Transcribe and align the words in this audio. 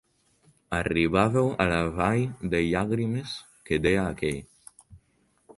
Arribàveu 0.77 1.51
a 1.65 1.67
la 1.73 1.77
vall 1.99 2.25
de 2.55 2.63
llàgrimes, 2.71 3.37
que 3.69 3.83
deia 3.85 4.11
aquell. 4.15 4.45